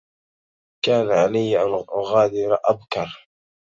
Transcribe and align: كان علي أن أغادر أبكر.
كان 0.85 1.11
علي 1.11 1.61
أن 1.65 1.83
أغادر 1.99 2.57
أبكر. 2.65 3.29